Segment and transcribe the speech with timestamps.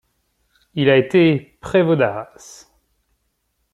[0.73, 2.65] Il a été prévôt d'Arras.